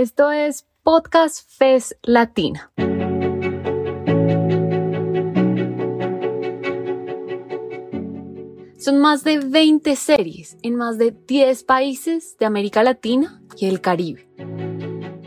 [0.00, 2.70] Esto es Podcast Fes Latina.
[8.78, 13.80] Son más de 20 series en más de 10 países de América Latina y el
[13.80, 14.28] Caribe.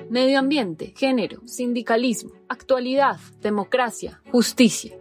[0.10, 4.98] Medio ambiente, género, sindicalismo, actualidad, democracia, justicia.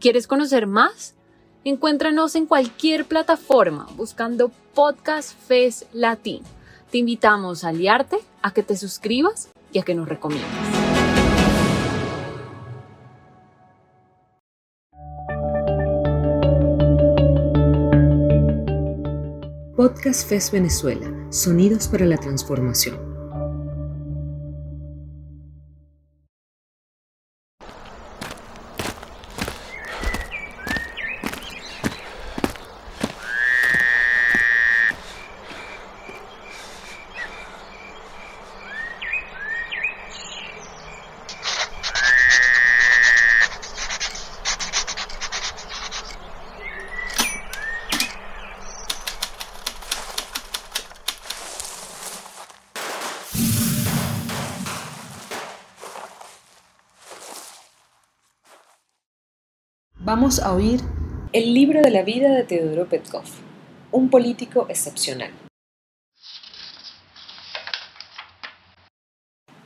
[0.00, 1.14] ¿Quieres conocer más?
[1.66, 6.44] Encuéntranos en cualquier plataforma buscando Podcast Fes Latino.
[6.90, 10.46] Te invitamos a aliarte, a que te suscribas y a que nos recomiendes.
[19.74, 23.03] Podcast FES Venezuela, Sonidos para la Transformación.
[60.24, 60.80] A oír
[61.34, 63.24] El libro de la vida de Teodoro Petkov,
[63.92, 65.30] un político excepcional.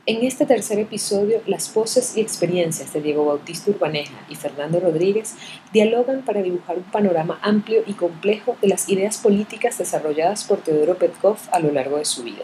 [0.05, 5.35] En este tercer episodio, las voces y experiencias de Diego Bautista Urbaneja y Fernando Rodríguez
[5.71, 10.97] dialogan para dibujar un panorama amplio y complejo de las ideas políticas desarrolladas por Teodoro
[10.97, 12.43] Petkov a lo largo de su vida.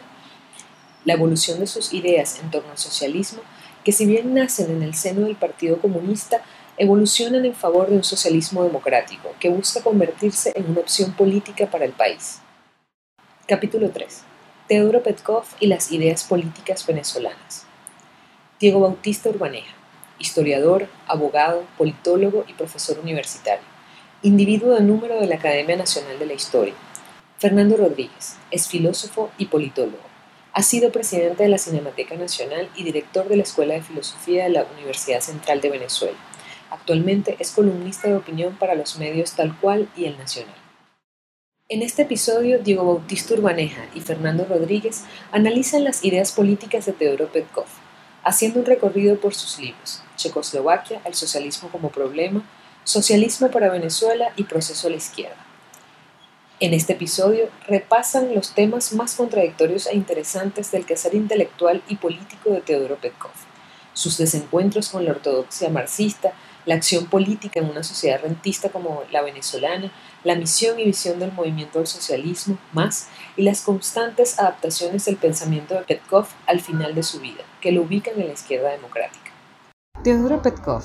[1.04, 3.42] La evolución de sus ideas en torno al socialismo,
[3.84, 6.42] que si bien nacen en el seno del Partido Comunista,
[6.78, 11.86] evolucionan en favor de un socialismo democrático que busca convertirse en una opción política para
[11.86, 12.42] el país.
[13.48, 14.24] Capítulo 3.
[14.68, 17.66] Teodoro Petkov y las ideas políticas venezolanas.
[18.60, 19.74] Diego Bautista Urbaneja,
[20.20, 23.66] historiador, abogado, politólogo y profesor universitario,
[24.22, 26.74] individuo de número de la Academia Nacional de la Historia.
[27.38, 30.04] Fernando Rodríguez, es filósofo y politólogo.
[30.52, 34.52] Ha sido presidente de la Cinemateca Nacional y director de la Escuela de Filosofía de
[34.52, 36.18] la Universidad Central de Venezuela
[36.76, 40.54] Actualmente es columnista de opinión para los medios Tal Cual y El Nacional.
[41.70, 47.32] En este episodio, Diego Bautista Urbaneja y Fernando Rodríguez analizan las ideas políticas de Teodoro
[47.32, 47.66] Petkov,
[48.26, 52.44] haciendo un recorrido por sus libros Checoslovaquia, el socialismo como problema,
[52.84, 55.38] Socialismo para Venezuela y Proceso a la izquierda.
[56.60, 62.50] En este episodio repasan los temas más contradictorios e interesantes del quehacer intelectual y político
[62.50, 63.32] de Teodoro Petkov,
[63.94, 66.34] sus desencuentros con la ortodoxia marxista
[66.66, 69.92] la acción política en una sociedad rentista como la venezolana,
[70.24, 75.76] la misión y visión del movimiento del socialismo, más, y las constantes adaptaciones del pensamiento
[75.76, 79.32] de Petkov al final de su vida, que lo ubican en la izquierda democrática.
[80.04, 80.84] Teodoro Petkov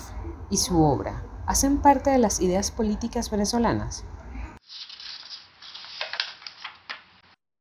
[0.50, 4.04] y su obra hacen parte de las ideas políticas venezolanas.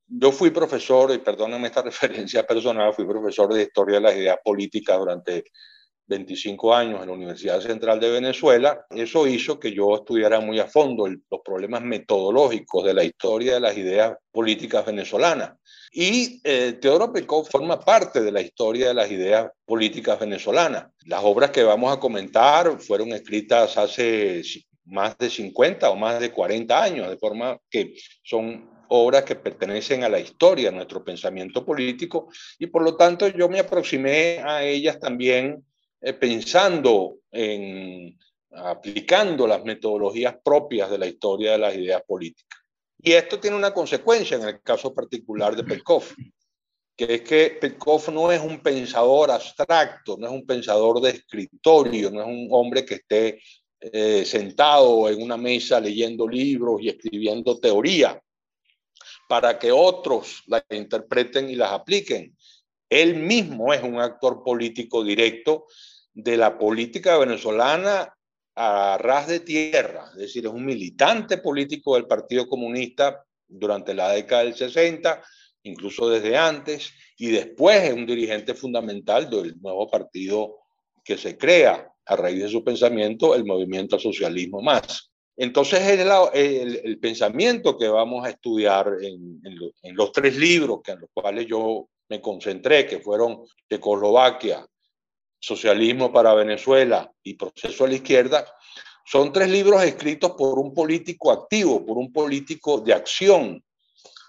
[0.07, 4.37] Yo fui profesor, y perdónenme esta referencia personal, fui profesor de historia de las ideas
[4.43, 5.45] políticas durante
[6.09, 10.67] 25 años en la Universidad Central de Venezuela, eso hizo que yo estudiara muy a
[10.67, 15.53] fondo los problemas metodológicos de la historia de las ideas políticas venezolanas.
[15.91, 20.87] Y eh, Teodoro Pekov forma parte de la historia de las ideas políticas venezolanas.
[21.05, 24.41] Las obras que vamos a comentar fueron escritas hace
[24.85, 27.93] más de 50 o más de 40 años, de forma que
[28.23, 33.27] son obras que pertenecen a la historia de nuestro pensamiento político y por lo tanto
[33.27, 35.63] yo me aproximé a ellas también
[36.01, 38.17] eh, pensando en
[38.51, 42.59] aplicando las metodologías propias de la historia de las ideas políticas.
[43.01, 46.03] Y esto tiene una consecuencia en el caso particular de Petkov,
[46.95, 52.11] que es que Petkov no es un pensador abstracto, no es un pensador de escritorio,
[52.11, 53.41] no es un hombre que esté
[53.79, 58.21] eh, sentado en una mesa leyendo libros y escribiendo teoría
[59.29, 62.35] para que otros la interpreten y las apliquen.
[62.89, 65.65] Él mismo es un actor político directo
[66.13, 68.13] de la política venezolana
[68.55, 74.11] a ras de tierra, es decir, es un militante político del Partido Comunista durante la
[74.11, 75.21] década del 60,
[75.63, 80.57] incluso desde antes, y después es un dirigente fundamental del nuevo partido
[81.03, 85.11] que se crea a raíz de su pensamiento, el movimiento socialismo más.
[85.37, 91.47] Entonces, el, pensamiento que vamos a estudiar en, los tres libros que, en los cuales
[91.47, 94.65] yo me concentré, que fueron Checoslovaquia,
[95.39, 98.45] Socialismo para Venezuela y Proceso a la Izquierda,
[99.05, 103.63] son tres libros escritos por un político activo, por un político de acción,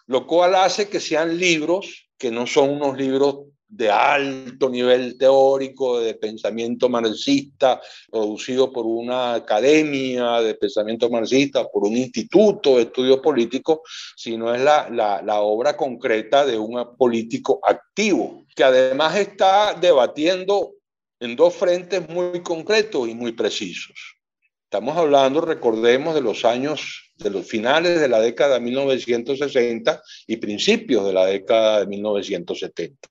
[0.06, 6.00] lo cual hace que sean libros que no son unos libros de alto nivel teórico,
[6.00, 7.80] de pensamiento marxista,
[8.10, 13.82] producido por una academia de pensamiento marxista, por un instituto de estudio político,
[14.16, 20.72] sino es la, la, la obra concreta de un político activo, que además está debatiendo
[21.20, 24.16] en dos frentes muy concretos y muy precisos.
[24.64, 30.36] Estamos hablando, recordemos, de los años, de los finales de la década de 1960 y
[30.36, 33.08] principios de la década de 1970.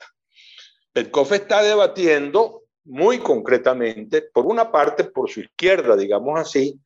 [0.94, 6.80] Petkov está debatiendo muy concretamente, por una parte, por su izquierda, digamos así,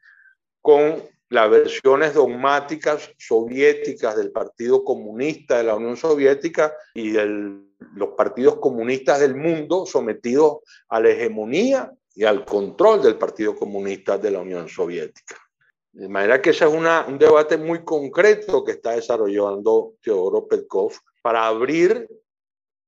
[0.62, 7.26] con las versiones dogmáticas soviéticas del Partido Comunista de la Unión Soviética y de
[7.96, 10.58] los partidos comunistas del mundo sometidos
[10.90, 15.36] a la hegemonía y al control del Partido Comunista de la Unión Soviética.
[15.92, 21.48] De manera que ese es un debate muy concreto que está desarrollando Teodoro Petkov para
[21.48, 22.08] abrir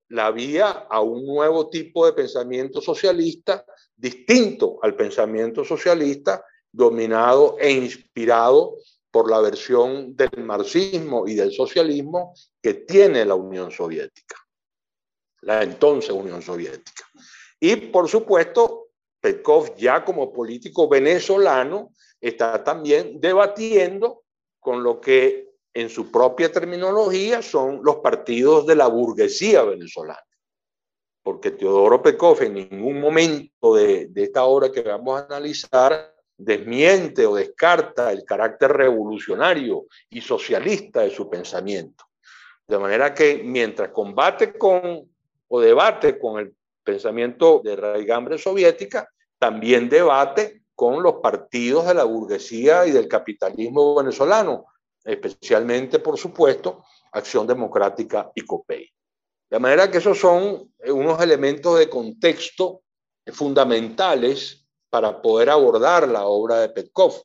[0.09, 3.65] la vía a un nuevo tipo de pensamiento socialista
[3.95, 8.75] distinto al pensamiento socialista dominado e inspirado
[9.09, 14.35] por la versión del marxismo y del socialismo que tiene la Unión Soviética,
[15.41, 17.05] la entonces Unión Soviética.
[17.59, 18.89] Y por supuesto,
[19.21, 24.23] Petkov ya como político venezolano está también debatiendo
[24.59, 25.44] con lo que
[25.75, 30.25] en su propia terminología son los partidos de la burguesía venezolana.
[31.21, 37.25] Porque Teodoro Petkov en ningún momento de, de esta obra que vamos a analizar desmiente
[37.25, 42.05] o descarta el carácter revolucionario y socialista de su pensamiento.
[42.67, 45.09] De manera que mientras combate con
[45.47, 52.05] o debate con el pensamiento de raigambre soviética, también debate con los partidos de la
[52.05, 54.65] burguesía y del capitalismo venezolano,
[55.05, 58.89] especialmente, por supuesto, Acción Democrática y COPEI.
[59.49, 62.81] De manera que esos son unos elementos de contexto
[63.27, 67.21] fundamentales para poder abordar la obra de Petkov,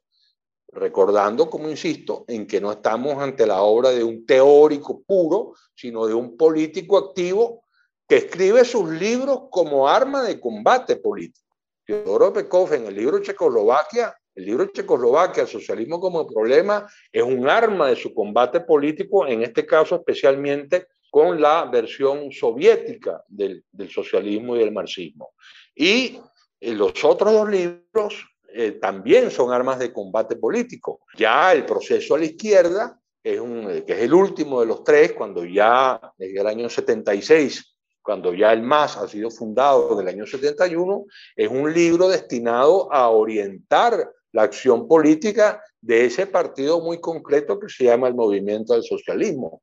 [0.68, 6.06] recordando, como insisto, en que no estamos ante la obra de un teórico puro, sino
[6.06, 7.64] de un político activo
[8.06, 11.56] que escribe sus libros como arma de combate político.
[11.84, 17.88] Teodoro Petkov en el libro Checoslovaquia, el libro Checoslovaquia, Socialismo como problema, es un arma
[17.88, 24.56] de su combate político, en este caso especialmente con la versión soviética del, del socialismo
[24.56, 25.32] y del marxismo.
[25.74, 26.20] Y
[26.60, 31.00] los otros dos libros eh, también son armas de combate político.
[31.16, 34.82] Ya el proceso a la izquierda, es un, eh, que es el último de los
[34.82, 40.08] tres, cuando ya desde el año 76, cuando ya el MAS ha sido fundado en
[40.08, 41.04] el año 71,
[41.36, 47.68] es un libro destinado a orientar la acción política de ese partido muy concreto que
[47.68, 49.60] se llama el Movimiento del Socialismo.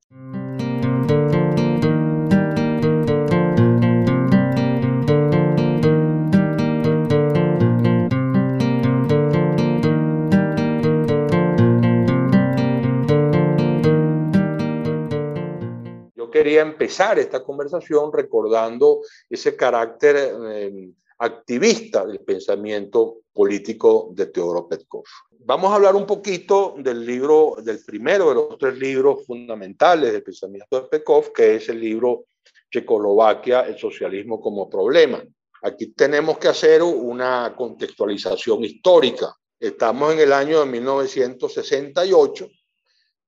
[16.37, 20.15] quería empezar esta conversación recordando ese carácter
[20.49, 25.03] eh, activista del pensamiento político de Teodoro Petkov.
[25.39, 30.23] Vamos a hablar un poquito del libro, del primero de los tres libros fundamentales del
[30.23, 32.25] pensamiento de Petkov, que es el libro
[32.71, 35.23] Checoslovaquia, el socialismo como problema.
[35.63, 39.35] Aquí tenemos que hacer una contextualización histórica.
[39.59, 42.49] Estamos en el año de 1968,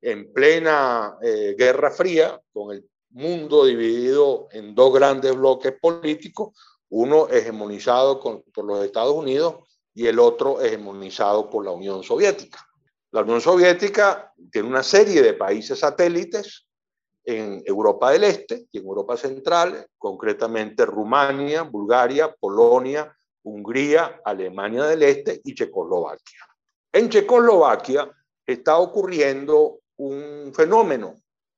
[0.01, 6.53] en plena eh, Guerra Fría, con el mundo dividido en dos grandes bloques políticos,
[6.89, 9.55] uno hegemonizado por los Estados Unidos
[9.93, 12.65] y el otro hegemonizado por la Unión Soviética.
[13.11, 16.67] La Unión Soviética tiene una serie de países satélites
[17.23, 25.03] en Europa del Este y en Europa Central, concretamente Rumania, Bulgaria, Polonia, Hungría, Alemania del
[25.03, 26.39] Este y Checoslovaquia.
[26.91, 28.09] En Checoslovaquia
[28.45, 31.15] está ocurriendo un fenómeno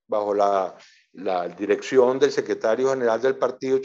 [0.08, 0.76] bajo la
[1.14, 3.80] la dirección del secretario general del Partido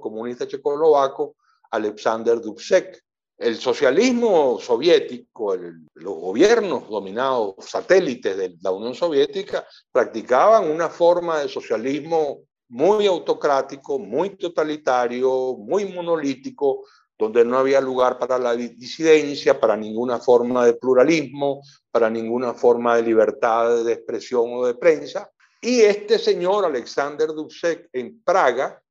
[0.00, 1.36] Comunista Checoslovaco,
[1.70, 3.02] Alexander Dubček.
[3.38, 11.48] El socialismo soviético, los gobiernos dominados, satélites de la Unión Soviética, practicaban una forma de
[11.48, 16.84] socialismo muy autocrático, muy totalitario, muy monolítico,
[17.18, 22.96] donde no había lugar para la disidencia, para ninguna forma de pluralismo, para ninguna forma
[22.96, 28.82] de libertad de expresión o de prensa, y este señor, Alexander Dubček, en Praga,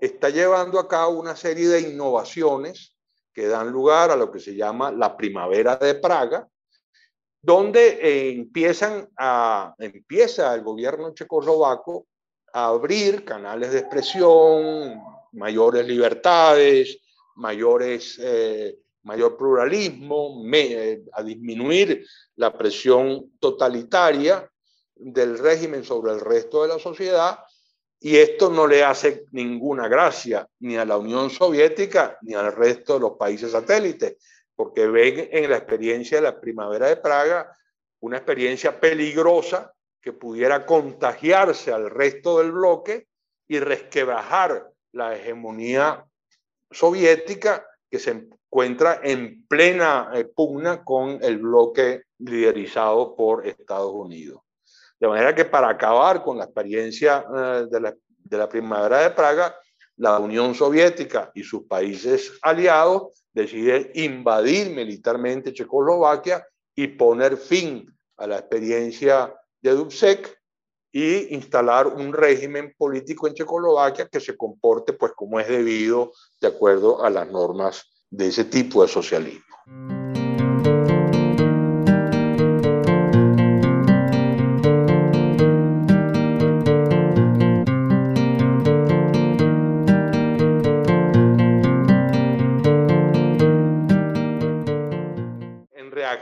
[0.00, 2.96] está llevando a cabo una serie de innovaciones
[3.32, 6.48] que dan lugar a lo que se llama la primavera de Praga,
[7.42, 9.08] donde eh, empiezan
[9.78, 12.06] empieza el gobierno checoslovaco
[12.54, 15.02] a abrir canales de expresión,
[15.32, 16.98] mayores libertades,
[17.34, 24.48] mayores, eh, mayor pluralismo, eh, a disminuir la presión totalitaria
[24.96, 27.40] del régimen sobre el resto de la sociedad
[28.00, 32.94] y esto no le hace ninguna gracia ni a la Unión Soviética ni al resto
[32.94, 34.16] de los países satélites,
[34.54, 37.56] porque ven en la experiencia de la primavera de Praga
[38.00, 39.72] una experiencia peligrosa
[40.02, 43.06] que pudiera contagiarse al resto del bloque
[43.48, 46.04] y resquebrajar la hegemonía
[46.70, 54.43] soviética que se encuentra en plena eh, pugna con el bloque liderizado por Estados Unidos.
[55.04, 59.54] De manera que para acabar con la experiencia eh, de, la, primavera de Praga,
[59.98, 68.26] la Unión Soviética y sus países aliados deciden invadir militarmente Checoslovaquia y poner fin a
[68.26, 70.40] la experiencia de Dubček
[70.90, 76.48] y instalar un régimen político en Checoslovaquia que se comporte pues como es debido de
[76.48, 79.44] acuerdo a las normas de ese tipo de socialismo.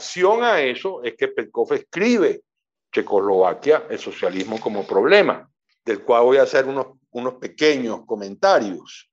[0.03, 2.43] Reacción a eso es que Petkov escribe
[2.93, 5.49] Checoslovaquia, el socialismo como problema,
[5.85, 9.09] del cual voy a hacer unos, unos pequeños comentarios.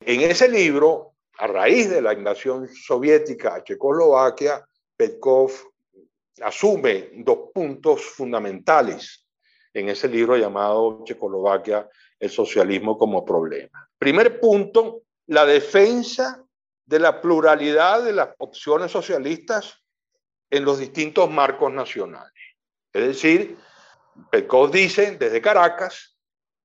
[0.00, 4.64] En ese libro, a raíz de la invasión soviética a Checoslovaquia,
[4.96, 5.50] Petkov
[6.40, 9.26] asume dos puntos fundamentales
[9.72, 11.88] en ese libro llamado Checoslovaquia,
[12.20, 13.90] el socialismo como problema.
[13.98, 16.40] Primer punto, la defensa
[16.86, 19.83] de la pluralidad de las opciones socialistas
[20.50, 22.32] en los distintos marcos nacionales.
[22.92, 23.56] Es decir,
[24.30, 26.16] Pekov dice desde Caracas,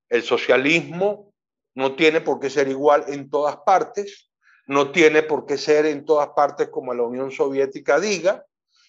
[0.08, 1.32] el socialismo
[1.74, 4.30] no tiene por qué ser igual en todas partes,
[4.66, 8.44] no tiene por qué ser en todas partes como la Unión Soviética diga,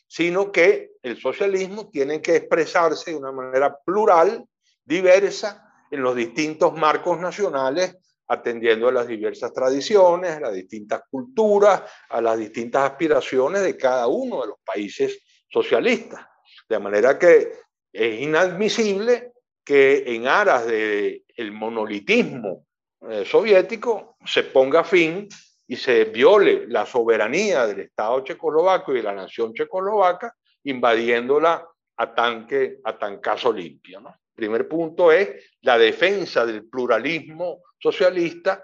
[0.08, 4.46] sino que el socialismo tiene que expresarse de una manera plural,
[4.84, 7.98] diversa, en los distintos marcos nacionales
[8.32, 14.08] atendiendo a las diversas tradiciones, a las distintas culturas, a las distintas aspiraciones de cada
[14.08, 15.20] uno de los países
[15.50, 16.26] socialistas.
[16.70, 17.52] De manera que
[17.92, 19.34] es inadmisible
[19.66, 22.66] que en aras del el monolitismo
[23.02, 25.28] eh, soviético se ponga fin
[25.68, 30.34] y se viole la soberanía del Estado checoslovaco y de la nación checoslovaca,
[30.64, 34.00] invadiéndola a tanque, a tancazo limpio.
[34.00, 34.16] ¿no?
[34.34, 35.30] primer punto es
[35.62, 38.64] la defensa del pluralismo socialista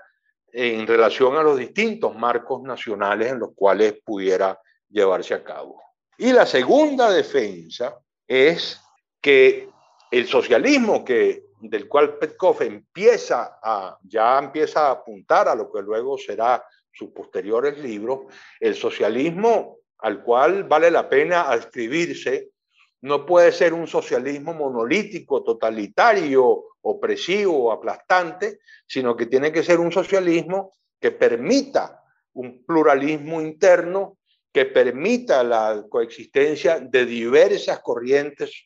[0.52, 4.60] en relación a los distintos marcos nacionales en los cuales pudiera
[4.90, 5.82] llevarse a cabo.
[6.18, 8.80] Y la segunda defensa es
[9.22, 9.70] que
[10.12, 15.82] el socialismo que, del cual Petkov empieza a, ya empieza a apuntar a lo que
[15.82, 18.22] luego será sus posteriores libros,
[18.60, 22.52] el socialismo al cual vale la pena adscribirse
[23.02, 29.92] no puede ser un socialismo monolítico, totalitario, opresivo, aplastante, sino que tiene que ser un
[29.92, 34.18] socialismo que permita un pluralismo interno,
[34.52, 38.64] que permita la coexistencia de diversas corrientes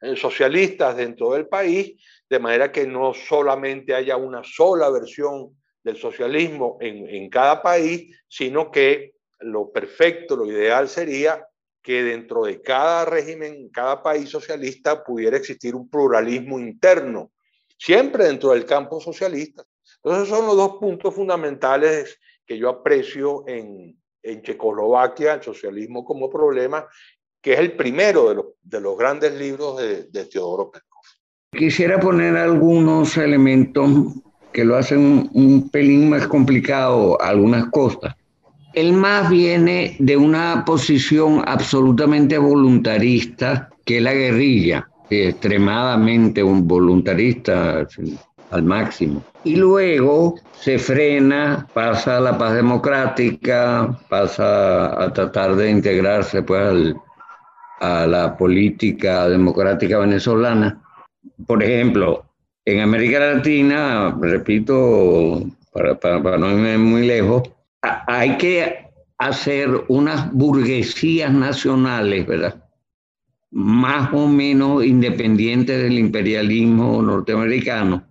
[0.00, 1.94] eh, socialistas dentro del país,
[2.28, 8.16] de manera que no solamente haya una sola versión del socialismo en, en cada país,
[8.28, 11.46] sino que lo perfecto, lo ideal sería
[11.82, 17.30] que dentro de cada régimen, cada país socialista, pudiera existir un pluralismo interno,
[17.78, 19.64] siempre dentro del campo socialista.
[20.02, 26.28] Entonces, son los dos puntos fundamentales que yo aprecio en, en Checoslovaquia, el socialismo como
[26.28, 26.86] problema,
[27.40, 31.02] que es el primero de los, de los grandes libros de, de Teodoro Petkov.
[31.56, 33.90] Quisiera poner algunos elementos
[34.52, 38.14] que lo hacen un, un pelín más complicado, algunas cosas.
[38.78, 47.84] Él más viene de una posición absolutamente voluntarista que la guerrilla, extremadamente un voluntarista
[48.52, 49.24] al máximo.
[49.42, 56.94] Y luego se frena, pasa a la paz democrática, pasa a tratar de integrarse pues,
[57.80, 60.80] a la política democrática venezolana.
[61.48, 62.26] Por ejemplo,
[62.64, 65.42] en América Latina, repito,
[65.72, 67.42] para, para no irme muy lejos,
[67.82, 72.64] hay que hacer unas burguesías nacionales, ¿verdad?
[73.50, 78.04] Más o menos independientes del imperialismo norteamericano,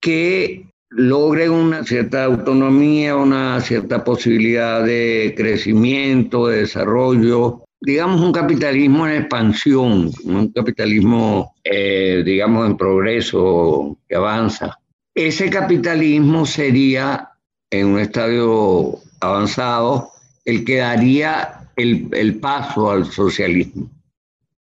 [0.00, 9.06] que logren una cierta autonomía, una cierta posibilidad de crecimiento, de desarrollo, digamos, un capitalismo
[9.06, 14.78] en expansión, un capitalismo, eh, digamos, en progreso, que avanza.
[15.14, 17.28] Ese capitalismo sería,
[17.70, 20.10] en un estadio avanzado,
[20.44, 23.90] el que daría el, el paso al socialismo.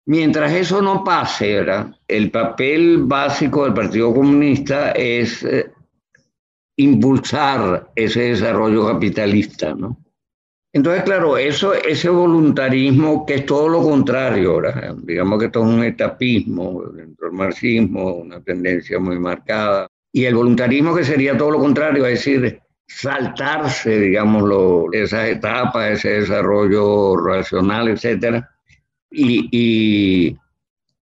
[0.05, 1.63] Mientras eso no pase,
[2.07, 5.71] el papel básico del Partido Comunista es eh,
[6.75, 9.97] impulsar ese desarrollo capitalista, ¿no?
[10.73, 15.67] Entonces, claro, eso, ese voluntarismo que es todo lo contrario, ahora, digamos que esto es
[15.67, 21.51] un etapismo dentro del marxismo, una tendencia muy marcada, y el voluntarismo que sería todo
[21.51, 24.49] lo contrario, es decir, saltarse, digamos,
[24.93, 28.49] esas etapas, ese desarrollo racional, etcétera,
[29.11, 30.37] y,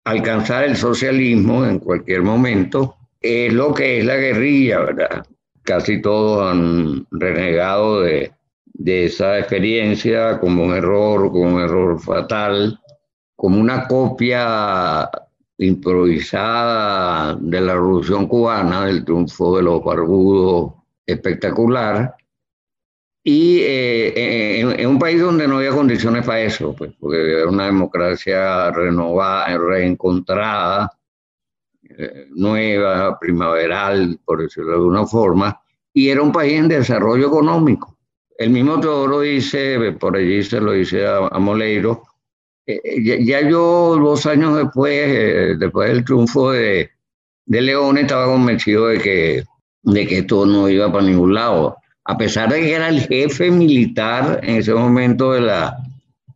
[0.04, 5.26] alcanzar el socialismo en cualquier momento, es lo que es la guerrilla, ¿verdad?
[5.62, 8.30] Casi todos han renegado de,
[8.66, 12.78] de esa experiencia como un error, como un error fatal,
[13.34, 15.10] como una copia
[15.58, 20.72] improvisada de la Revolución Cubana, del triunfo de los barbudos
[21.06, 22.16] espectacular,
[23.28, 27.66] y eh, en, un país donde no había condiciones para eso, pues, porque era una
[27.66, 30.92] democracia renovada, reencontrada,
[31.82, 35.60] eh, nueva, primaveral, por decirlo de alguna forma,
[35.92, 37.98] y era un país en desarrollo económico.
[38.38, 42.04] El mismo Teodoro dice, por allí se lo dice a, Moleiro,
[42.64, 46.90] eh, ya, yo dos años después, después del triunfo de,
[47.44, 49.44] de León, estaba convencido de que,
[49.86, 51.76] de que esto no iba para ningún lado
[52.08, 55.76] a pesar de que era el jefe militar en ese momento de la,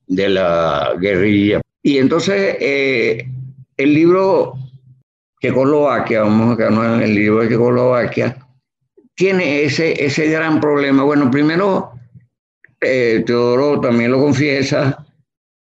[0.07, 1.61] de la guerrilla.
[1.83, 3.25] Y entonces eh,
[3.77, 4.55] el libro
[5.41, 8.37] Checoslovaquia, vamos a quedarnos en el libro de Checoslovaquia,
[9.15, 11.05] tiene ese, ese gran problema.
[11.05, 11.93] Bueno, primero,
[12.81, 15.07] eh, Teodoro también lo confiesa,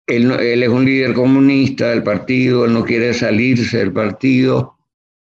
[0.06, 4.78] él, él, es un líder comunista del partido, él no quiere salirse del partido,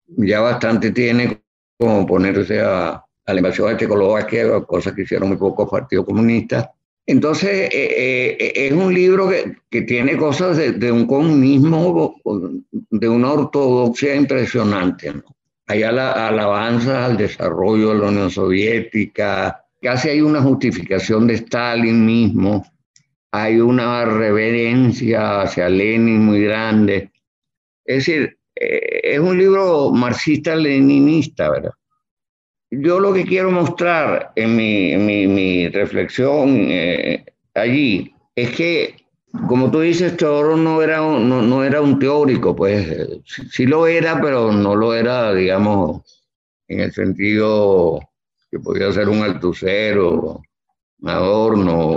[0.06, 1.42] ya bastante tiene
[1.78, 6.70] como ponerse a, a la invasión de Checoslovaquia, cosas que hicieron muy pocos partidos comunistas.
[7.06, 12.16] Entonces, eh, eh, es un libro que, que tiene cosas de, un comunismo,
[12.72, 15.14] de una ortodoxia impresionante.
[15.14, 15.24] ¿no?
[15.68, 22.66] Hay alabanza al desarrollo de la Unión Soviética, casi hay una justificación de Stalin mismo,
[23.32, 27.12] hay una reverencia hacia Lenin muy grande.
[27.86, 31.72] Es decir, eh, es un libro marxista-leninista, ¿verdad?
[32.70, 38.96] yo lo que quiero mostrar en mi, reflexión eh, allí es que,
[39.48, 44.22] como tú dices, Teodoro no era, un, no, era un teórico, pues sí, lo era,
[44.22, 46.02] pero no lo era, digamos,
[46.68, 48.00] en el sentido
[48.52, 50.42] que podía ser un altucero,
[51.00, 51.88] un Adorno,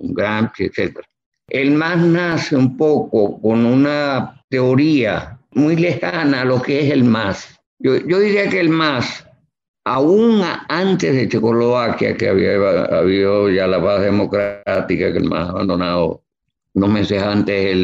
[0.00, 1.00] un Gramsci, etc.
[1.48, 7.04] Él más nace un poco con una teoría muy lejana a lo que es el
[7.04, 7.60] más.
[7.78, 9.26] Yo, yo diría que el más
[9.84, 16.22] aún antes de Checoslovaquia, que había habido ya la paz democrática, que el más abandonado
[16.74, 17.76] unos meses antes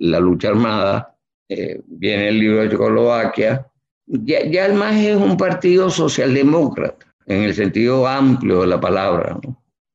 [0.00, 1.16] la lucha armada,
[1.48, 3.66] eh, viene el libro de Checoslovaquia,
[4.06, 9.38] ya, ya, el MAS es un partido socialdemócrata, en el sentido amplio de la palabra.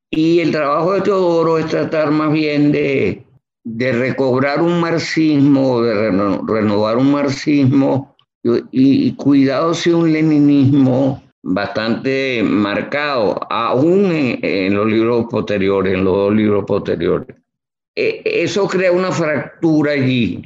[0.10, 3.24] Y el trabajo de Teodoro es tratar más bien de,
[3.72, 12.42] de recobrar un marxismo, de renovar un marxismo y, y cuidado si un leninismo bastante
[12.44, 17.36] marcado, aún en, los libros posteriores, en los dos libros posteriores.
[17.96, 20.44] E, eso crea una fractura allí.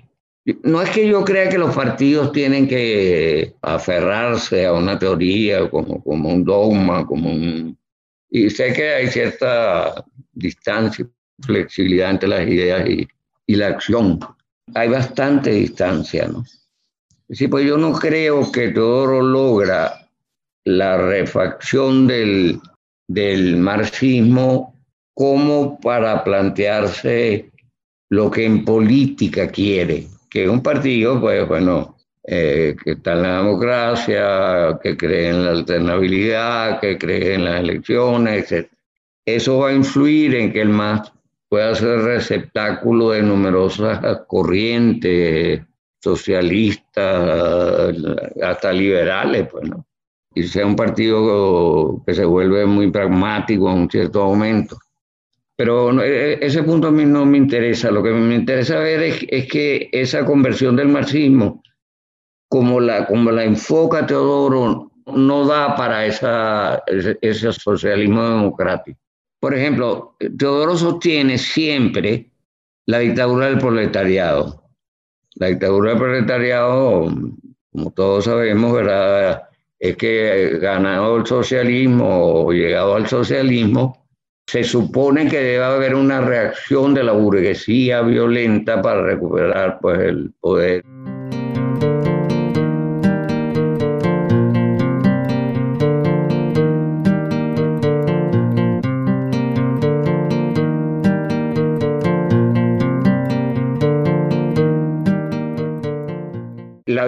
[0.64, 6.04] No es que yo crea que los partidos tienen que aferrarse a una teoría como,
[6.04, 7.78] como un dogma, como un...
[8.30, 11.08] Y sé que hay cierta distancia,
[11.46, 13.08] flexibilidad entre las ideas y,
[13.48, 14.20] y la acción.
[14.74, 16.44] Hay bastante distancia, ¿no?
[17.30, 20.08] Sí, pues yo no creo que todo lo logra
[20.66, 22.60] la refacción del,
[23.08, 24.76] del marxismo
[25.14, 27.52] como para plantearse
[28.10, 33.38] lo que en política quiere, que un partido, pues bueno, eh, que está en la
[33.38, 38.70] democracia, que cree en la alternabilidad, que cree en las elecciones, etc.
[39.26, 41.12] Eso va a influir en que el MAS
[41.54, 45.62] pueda ser receptáculo de numerosas corrientes
[46.02, 47.96] socialistas,
[48.42, 49.86] hasta liberales, pues, ¿no?
[50.34, 54.80] y sea un partido que se vuelve muy pragmático en un cierto momento.
[55.56, 57.92] Pero e, e, ese punto a mí no me interesa.
[57.92, 61.62] Lo que me interesa ver es, que esa conversión del marxismo,
[62.50, 66.82] como la, como la enfoca Teodoro, no da para esa,
[67.22, 69.03] ese socialismo democrático.
[69.44, 72.32] Por ejemplo, Teodoro sostiene siempre
[72.86, 74.64] la dictadura del proletariado.
[75.36, 77.10] La dictadura del proletariado,
[77.70, 79.44] como todos sabemos, ¿verdad?
[79.80, 84.08] es que ganado el socialismo o llegado al socialismo,
[84.48, 90.32] se supone que debe haber una reacción de la burguesía violenta para recuperar pues, el
[90.40, 90.86] poder.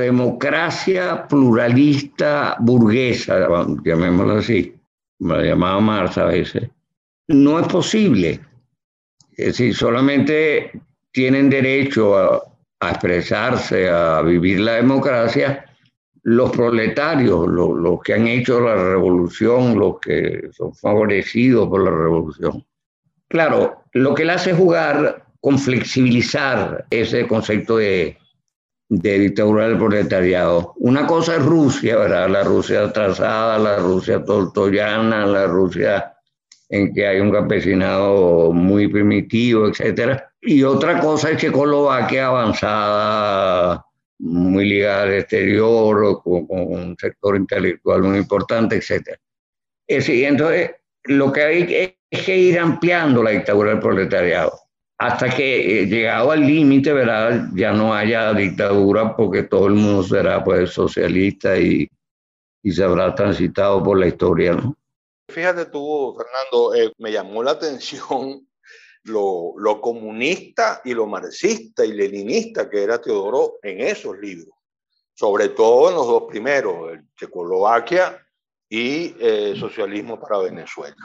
[0.05, 3.47] Democracia pluralista burguesa,
[3.83, 4.73] llamémoslo así,
[5.19, 6.69] me la llamaba Marx a veces,
[7.27, 8.39] no es posible.
[9.31, 10.71] Es decir, solamente
[11.11, 12.41] tienen derecho a,
[12.89, 15.65] expresarse, a vivir la democracia
[16.25, 22.65] los proletarios, los, que han hecho la revolución, los que son favorecidos por la revolución.
[23.27, 28.17] Claro, lo que le hace jugar con flexibilizar ese concepto de,
[28.89, 30.73] de dictadura del proletariado.
[30.77, 32.29] Una cosa es Rusia, ¿verdad?
[32.29, 36.11] La Rusia atrasada, la Rusia toltoyana, la Rusia
[36.69, 40.31] en que hay un campesinado muy primitivo, etcétera.
[40.41, 43.85] Y otra cosa es Checoslovaquia avanzada,
[44.19, 49.17] muy ligada al exterior, con, un sector intelectual muy importante, etcétera.
[49.87, 50.71] entonces,
[51.03, 54.64] lo que hay es que ir ampliando la dictadura del proletariado
[54.97, 57.49] hasta que eh, llegado al límite, ¿verdad?
[57.53, 61.89] Ya no haya dictadura porque todo el mundo será pues socialista y,
[62.63, 64.75] y se habrá transitado por la historia, ¿no?
[65.27, 68.47] Fíjate tú, Fernando, eh, me llamó la atención
[69.03, 74.55] lo, lo, comunista y lo marxista y leninista que era Teodoro en esos libros,
[75.13, 78.25] sobre todo en los dos primeros, el Checoslovaquia
[78.69, 80.95] y eh, Socialismo para Venezuela,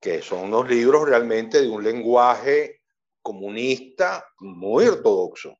[0.00, 2.81] que son unos libros realmente de un lenguaje
[3.22, 5.56] comunista muy ortodoxo,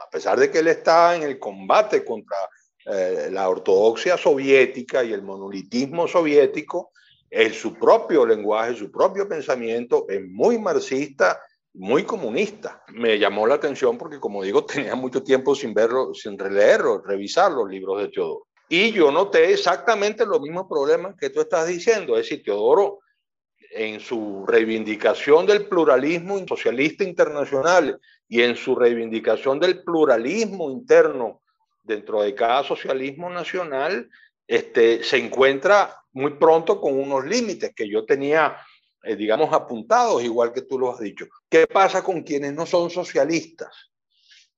[0.00, 2.36] a pesar de que él está en el combate contra
[2.86, 6.92] eh, la ortodoxia soviética y el monolitismo soviético,
[7.30, 11.40] en su propio lenguaje, su propio pensamiento es muy marxista,
[11.74, 12.82] muy comunista.
[12.88, 17.52] Me llamó la atención porque, como digo, tenía mucho tiempo sin verlo, sin releerlo, revisar
[17.52, 18.46] los libros de Teodoro.
[18.68, 22.16] Y yo noté exactamente los mismos problemas que tú estás diciendo.
[22.16, 23.00] Es decir, Teodoro
[23.74, 31.40] en su reivindicación del pluralismo socialista internacional y en su reivindicación del pluralismo interno
[31.82, 34.08] dentro de cada socialismo nacional,
[34.46, 38.56] este, se encuentra muy pronto con unos límites que yo tenía,
[39.02, 41.26] eh, digamos, apuntados, igual que tú lo has dicho.
[41.48, 43.90] ¿Qué pasa con quienes no son socialistas?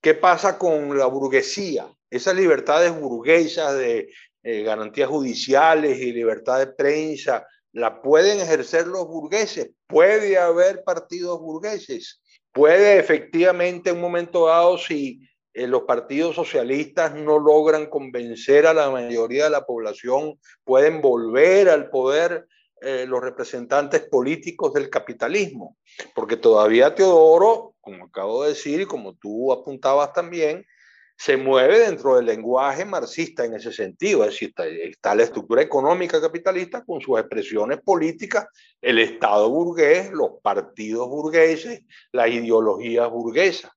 [0.01, 1.87] ¿Qué pasa con la burguesía?
[2.11, 4.11] Esas libertades burguesas de
[4.43, 9.73] eh, garantías judiciales y libertad de prensa la pueden ejercer los burgueses.
[9.89, 12.23] Puede haber partidos burgueses.
[12.53, 18.75] Puede efectivamente en un momento dado, si eh, los partidos socialistas no logran convencer a
[18.75, 22.47] la mayoría de la población, pueden volver al poder
[22.81, 25.77] eh, los representantes políticos del capitalismo.
[26.15, 30.65] Porque todavía Teodoro, como acabo de decir y como tú apuntabas también,
[31.17, 36.21] se mueve dentro del lenguaje marxista en ese sentido, es decir, está, la estructura económica
[36.21, 38.47] capitalista con sus expresiones políticas,
[38.81, 43.71] el Estado burgués, los partidos burgueses, las ideologías burguesas.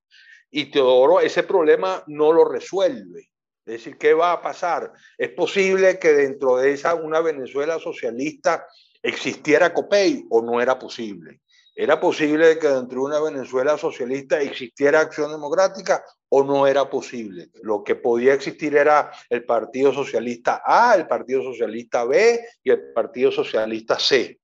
[0.49, 3.29] Y Teodoro ese problema no lo resuelve.
[3.65, 4.93] Es decir, ¿qué va a pasar?
[5.17, 8.65] Es posible que dentro de esa una Venezuela socialista
[9.03, 11.41] existiera COPEI o no era posible.
[11.75, 17.49] ¿Era posible que dentro de una Venezuela socialista existiera acción democrática o no era posible?
[17.61, 22.93] Lo que podía existir era el Partido Socialista A, el Partido Socialista B y el
[22.93, 24.39] Partido Socialista C,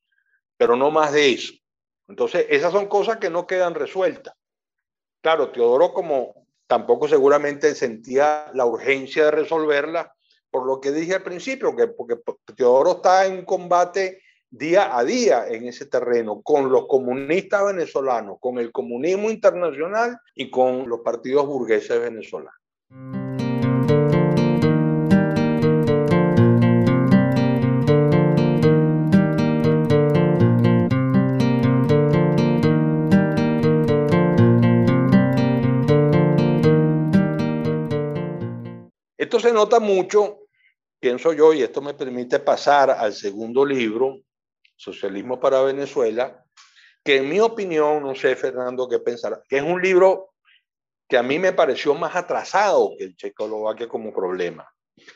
[0.57, 1.53] pero no más de eso.
[2.07, 4.33] Entonces, esas son cosas que no quedan resueltas.
[5.21, 10.07] Claro, Teodoro como tampoco seguramente sentía la urgencia de resolverlas,
[10.49, 12.17] por lo que dije al principio, que porque
[12.55, 14.21] Teodoro está en combate
[14.55, 20.51] día a día en ese terreno con los comunistas venezolanos, con el comunismo internacional y
[20.51, 22.53] con los partidos burgueses venezolanos.
[39.17, 40.41] Esto se nota mucho,
[40.99, 44.19] pienso yo, y esto me permite pasar al segundo libro,
[44.83, 46.45] Socialismo para Venezuela,
[47.03, 50.33] que en mi opinión, no sé, Fernando, qué pensar, que es un libro
[51.07, 54.67] que a mí me pareció más atrasado que el Checoslovaquia como problema.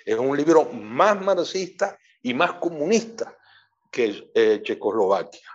[0.06, 3.38] Es un libro más marxista y más comunista
[3.91, 5.49] que eh, Checoslovaquia.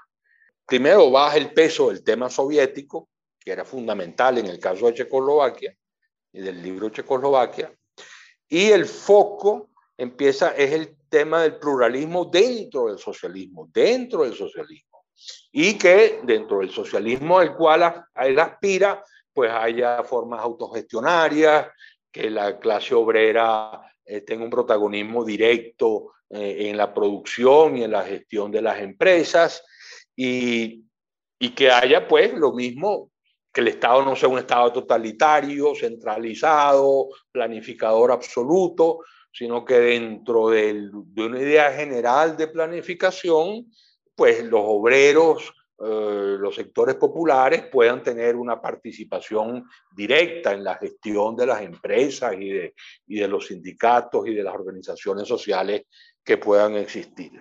[0.67, 5.77] Primero baja el peso del tema soviético, que era fundamental en el caso de Checoslovaquia
[6.33, 7.75] y del libro Checoslovaquia.
[8.49, 15.05] Y el foco empieza, es el tema del pluralismo dentro del socialismo, dentro del socialismo.
[15.53, 21.69] Y que dentro del socialismo al cual él aspira, pues haya formas autogestionarias,
[22.11, 27.93] que la clase obrera eh, tenga un protagonismo directo eh, en la producción y en
[27.93, 29.63] la gestión de las empresas
[30.17, 30.83] y,
[31.39, 33.11] y que haya pues lo mismo
[33.53, 39.01] que el Estado no sea un Estado totalitario, centralizado, planificador absoluto,
[39.33, 43.67] sino que dentro de una idea general de planificación,
[44.15, 45.53] pues los obreros,
[45.85, 52.35] eh, los sectores populares puedan tener una participación directa en la gestión de las empresas
[52.39, 55.83] y de, los sindicatos y de las organizaciones sociales
[56.23, 57.33] que puedan existir.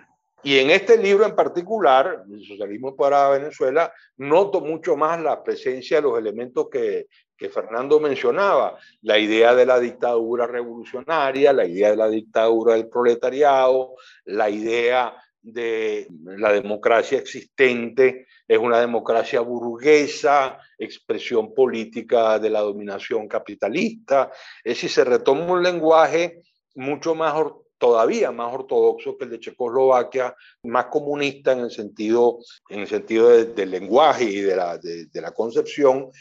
[0.42, 6.02] Y en este libro en particular, socialismo para Venezuela, noto mucho más la presencia de
[6.02, 7.06] los elementos que,
[7.42, 12.88] que Fernando mencionaba, la idea de la dictadura revolucionaria, la idea de la dictadura del
[12.88, 22.60] proletariado, la idea de la democracia existente es una democracia burguesa, expresión política de la
[22.60, 24.30] dominación capitalista.
[24.62, 26.42] Es decir, se retoma un lenguaje
[26.76, 27.34] mucho más
[27.76, 33.30] todavía más ortodoxo que el de Checoslovaquia, más comunista en el sentido, en el sentido
[33.30, 36.12] del lenguaje y de la, de, la concepción,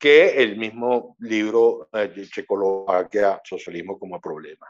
[0.00, 4.66] que el mismo libro eh, de Checoslovaquia, Socialismo como Problema.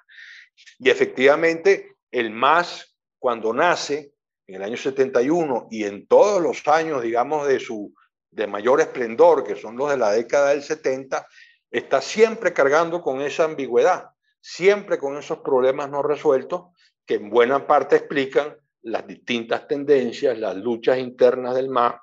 [0.78, 4.12] Y efectivamente, el MAS, cuando nace
[4.46, 7.94] en el año 71 y en todos los años, digamos, de su
[8.30, 11.26] de mayor esplendor, que son los de la década del 70,
[11.70, 16.72] está siempre cargando con esa ambigüedad siempre con esos problemas no resueltos
[17.06, 21.96] que en buena parte explican las distintas tendencias, las luchas internas del MAS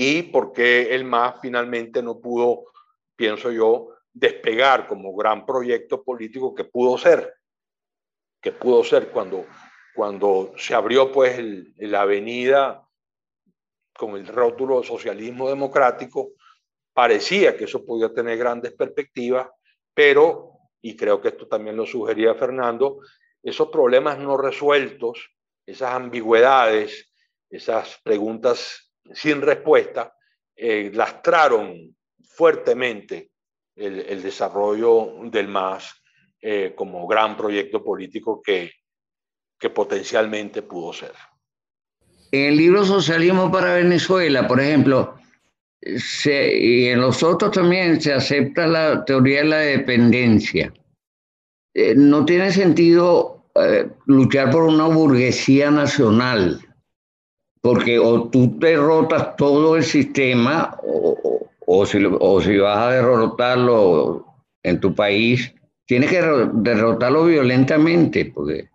[0.00, 2.66] y por qué el MAS finalmente no pudo,
[3.16, 7.34] pienso yo, despegar como gran proyecto político que pudo ser,
[8.40, 9.44] que pudo ser cuando,
[9.96, 11.40] cuando se abrió pues
[11.78, 12.88] la avenida
[13.92, 16.28] con el rótulo de socialismo democrático,
[16.92, 19.48] parecía que eso podía tener grandes perspectivas,
[19.92, 23.00] pero y creo que esto también lo sugería Fernando,
[23.42, 25.28] esos problemas no resueltos,
[25.66, 27.12] esas ambigüedades,
[27.50, 30.14] esas preguntas sin respuesta,
[30.54, 33.30] eh, lastraron fuertemente
[33.76, 36.02] el, desarrollo del MAS
[36.40, 38.72] eh, como gran proyecto político que,
[39.58, 41.12] que potencialmente pudo ser.
[42.32, 45.18] En el libro Socialismo para Venezuela, por ejemplo,
[45.80, 50.72] y en los otros también se acepta la teoría de la dependencia.
[51.74, 56.60] Eh, no tiene sentido eh, luchar por una burguesía nacional,
[57.60, 60.76] porque o tú derrotas todo el sistema,
[61.66, 64.26] o, si, o si vas a derrotarlo
[64.62, 65.54] en tu país,
[65.86, 66.22] tienes que
[66.54, 68.68] derrotarlo violentamente, porque,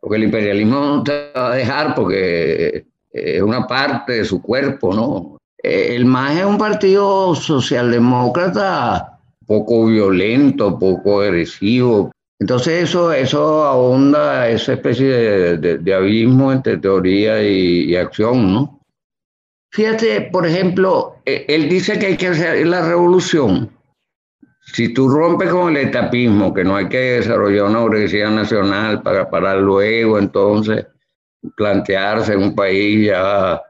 [0.00, 4.94] porque el imperialismo no te va a dejar, porque es una parte de su cuerpo,
[4.94, 5.38] ¿no?
[5.62, 12.12] El MAS es un partido socialdemócrata poco violento, poco agresivo.
[12.40, 15.08] Entonces eso, eso ahonda esa especie
[15.56, 18.80] de, abismo entre teoría y, acción, ¿no?
[19.72, 23.70] Fíjate, por ejemplo, e, él dice que hay que hacer la revolución.
[24.60, 29.28] Si tú rompes con el etapismo, que no hay que desarrollar una burguesía nacional para,
[29.28, 30.86] para luego entonces
[31.56, 33.60] plantearse en un país ya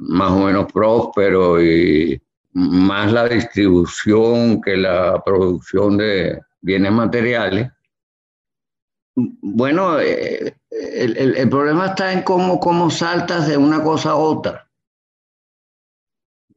[0.00, 2.20] más o menos próspero y
[2.52, 7.70] más la distribución que la producción de bienes materiales.
[9.14, 14.68] Bueno, eh, el, el, problema está en cómo, cómo saltas de una cosa a otra.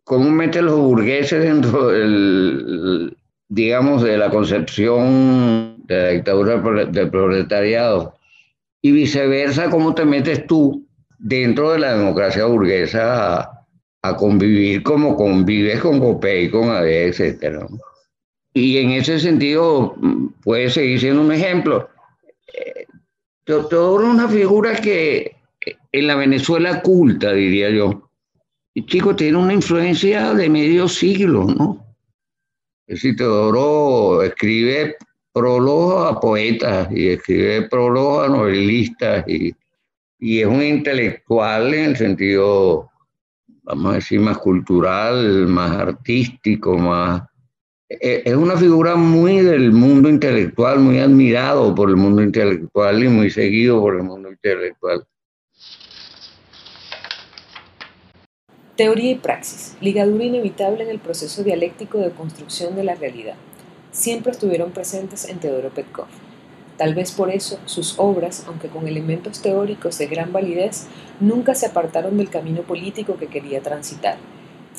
[0.06, 3.18] Cómo metes los burgueses dentro del,
[3.50, 8.16] digamos, de la concepción de la dictadura del proletariado.
[8.82, 10.86] Y viceversa, cómo te metes tú
[11.18, 13.40] dentro de la democracia burguesa
[14.02, 17.66] a, convivir como convives con COPEI, con ADE, etc.
[18.56, 19.96] Y en ese sentido
[20.44, 21.88] puede seguir siendo un ejemplo.
[22.52, 22.88] Eh,
[23.46, 25.36] todo una figura que
[25.92, 28.10] en la Venezuela culta, diría yo.
[28.74, 31.86] Y chico, tiene una influencia de medio siglo, ¿no?
[32.88, 34.96] Es decir, Teodoro escribe
[35.32, 39.54] prólogos a poetas y escribe prólogos a novelistas y
[40.20, 42.90] y es un intelectual en el sentido,
[43.64, 47.22] vamos a decir, más cultural, más artístico, más...
[47.88, 53.08] E, es una figura muy del mundo intelectual, muy admirado por el mundo intelectual y
[53.08, 55.06] muy seguido por el mundo intelectual.
[58.76, 63.36] Teoría y praxis, ligadura inevitable en el proceso dialéctico de construcción de la realidad,
[63.92, 66.08] siempre estuvieron presentes en Teodoro Petkov.
[66.78, 70.88] Tal vez por eso sus obras, aunque con elementos teóricos de gran validez,
[71.22, 74.18] nunca se apartaron del camino político que quería transitar.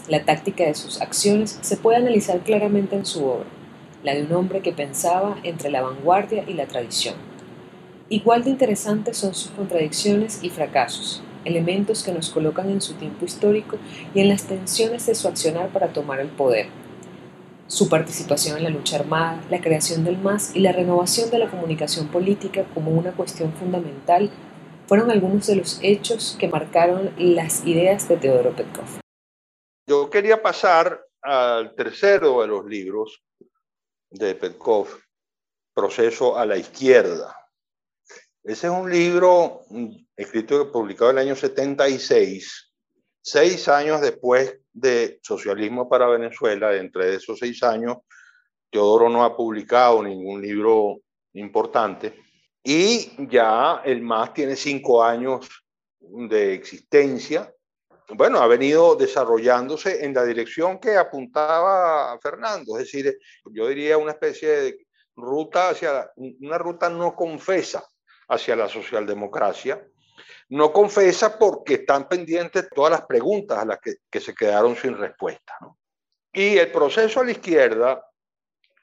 [0.08, 3.46] La táctica de sus acciones se puede analizar claramente en su obra,
[4.04, 7.16] la de un hombre que pensaba entre la vanguardia y la tradición.
[8.08, 13.24] Igual de interesantes son sus contradicciones y fracasos, elementos que nos colocan en su tiempo
[13.24, 13.78] histórico
[14.14, 16.66] y en las tensiones de su accionar para tomar el poder,
[17.68, 21.50] su participación en la lucha armada, la creación del MAS y la renovación de la
[21.50, 24.30] comunicación política como una cuestión fundamental
[24.86, 29.05] fueron algunos de los hechos que marcaron las ideas de Teodoro Petkov.
[29.86, 33.22] Yo quería pasar al tercero de los libros
[34.10, 34.88] de Petkov,
[35.72, 37.36] Proceso a la Izquierda.
[38.42, 39.62] Ese es un libro
[40.16, 42.72] escrito y publicado en el año 76,
[43.22, 47.98] seis años después de Socialismo para Venezuela, entre esos seis años,
[48.70, 50.98] Teodoro no ha publicado ningún libro
[51.34, 52.22] importante
[52.62, 55.48] y ya el MAS tiene cinco años
[56.00, 57.52] de existencia.
[58.08, 64.12] Bueno, ha venido desarrollándose en la dirección que apuntaba Fernando, es decir, yo diría una
[64.12, 67.84] especie de ruta hacia, una ruta no confesa
[68.28, 69.84] hacia la socialdemocracia,
[70.50, 75.58] no confesa porque están pendientes todas las preguntas a las que, se quedaron sin respuesta.
[76.32, 78.08] Y el proceso a la izquierda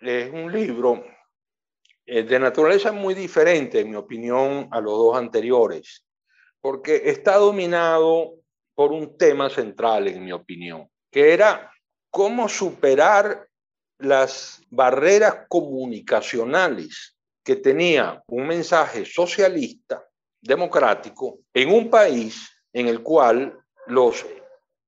[0.02, 1.06] es un libro
[2.06, 6.06] eh, de naturaleza muy diferente, en mi opinión, a los dos anteriores,
[6.60, 8.43] porque está dominado
[8.76, 11.72] por un tema central, en mi opinión, que era
[12.10, 13.48] cómo superar
[14.00, 20.06] las barreras comunicacionales que tenía un mensaje socialista
[20.42, 23.58] democrático en un país en el cual
[23.88, 24.26] los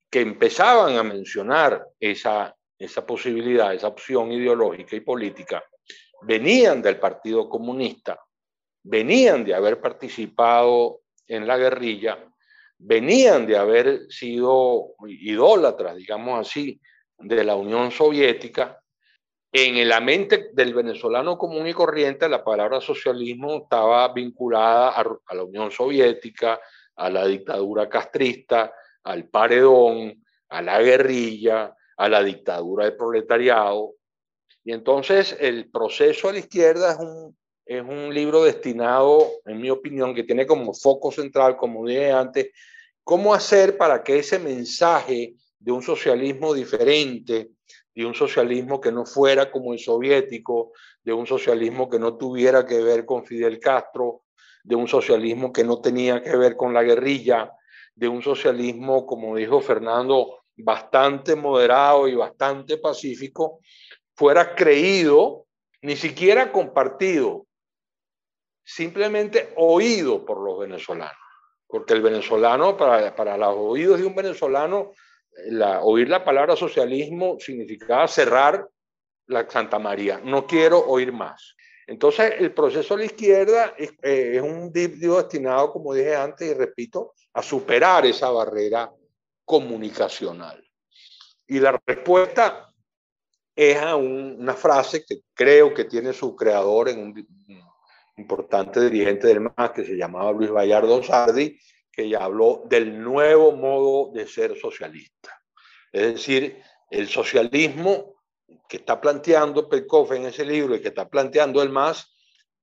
[0.09, 5.63] que empezaban a mencionar esa, esa posibilidad, esa opción ideológica y política,
[6.21, 8.19] venían del Partido Comunista,
[8.83, 12.17] venían de haber participado en la guerrilla,
[12.77, 16.79] venían de haber sido idólatras, digamos así,
[17.17, 18.81] de la Unión Soviética
[19.57, 25.43] en la mente del venezolano común y corriente, la palabra socialismo estaba vinculada a, la
[25.45, 26.59] Unión Soviética,
[26.97, 28.73] a la dictadura castrista,
[29.05, 33.93] al paredón, a la guerrilla, a la dictadura del proletariado.
[34.65, 39.69] Y entonces el proceso a la izquierda es un, es un libro destinado, en mi
[39.69, 42.51] opinión, que tiene como foco central, como dije antes,
[43.03, 47.49] cómo hacer para que ese mensaje de un socialismo diferente,
[47.95, 50.73] de un socialismo que no fuera como el soviético,
[51.03, 54.23] de un socialismo que no tuviera que ver con Fidel Castro,
[54.63, 57.51] de un socialismo que no tenía que ver con la guerrilla,
[57.95, 63.59] de un socialismo, como dijo Fernando, bastante moderado y bastante pacífico,
[64.13, 65.45] fuera creído,
[65.81, 67.45] ni siquiera compartido,
[68.65, 71.15] simplemente oído por los venezolanos.
[71.67, 74.91] Porque el venezolano, para, para los oídos de un venezolano,
[75.81, 78.67] oír la palabra socialismo significaba cerrar
[79.27, 80.19] la Santa María.
[80.23, 81.55] No quiero oír más.
[81.87, 86.53] Entonces, el proceso a la izquierda es, eh, un libro destinado, como dije antes y
[86.53, 88.91] repito, a superar esa barrera
[89.43, 90.63] comunicacional.
[91.47, 92.71] Y la respuesta
[93.55, 97.27] es a una frase que creo que tiene su creador en un,
[98.17, 101.59] importante dirigente del MAS que se llamaba Luis Vallardo Sardi,
[101.91, 105.41] que ya habló del nuevo modo de ser socialista.
[105.91, 108.15] Es decir, el socialismo
[108.67, 112.13] que está planteando Petkov en ese libro y que está planteando el MAS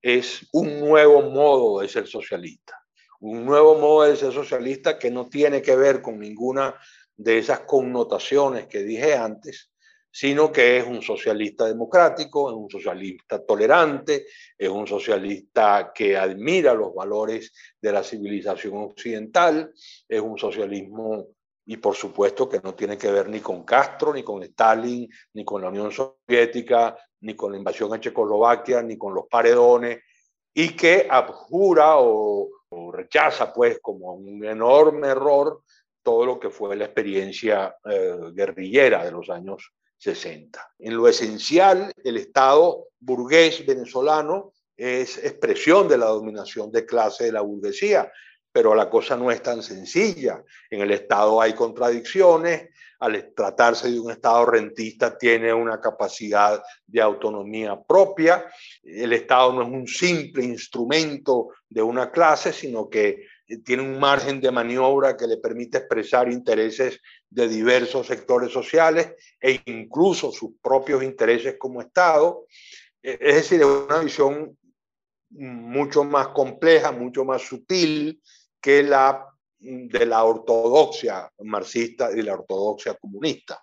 [0.01, 2.79] es un nuevo modo de ser socialista.
[3.21, 6.75] Un nuevo modo de ser socialista que no tiene que ver con ninguna
[7.17, 9.72] de esas connotaciones que dije antes,
[10.13, 14.27] sino que es un socialista democrático, es un socialista tolerante,
[14.59, 19.73] es un socialista que admira los valores de la civilización occidental,
[20.07, 21.29] es un socialismo
[21.65, 25.45] y por supuesto que no tiene que ver ni con Castro, ni con Stalin, ni
[25.45, 30.01] con la Unión Soviética, ni con la invasión a Checoslovaquia, ni con los paredones,
[30.53, 32.51] y que abjura o,
[32.93, 35.63] rechaza pues como un enorme error
[36.03, 39.73] todo lo que fue la experiencia eh, guerrillera de los años
[40.03, 40.75] 60.
[40.81, 47.33] En lo esencial, el Estado burgués venezolano es expresión de la dominación de clase de
[47.33, 48.11] la burguesía,
[48.51, 50.43] pero la cosa no es tan sencilla.
[50.69, 57.01] En el Estado hay contradicciones, al tratarse de un Estado rentista tiene una capacidad de
[57.01, 58.45] autonomía propia,
[58.83, 63.25] el Estado no es un simple instrumento de una clase, sino que
[63.59, 69.61] tiene un margen de maniobra que le permite expresar intereses de diversos sectores sociales e
[69.67, 72.47] incluso sus propios intereses como Estado.
[73.03, 74.57] Es decir, es una visión
[75.31, 78.23] mucho más compleja, mucho más sutil
[78.61, 79.27] que la
[79.59, 83.63] de la ortodoxia marxista y la ortodoxia comunista.